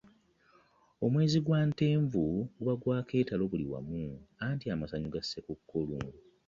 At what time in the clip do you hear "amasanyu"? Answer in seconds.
4.73-5.09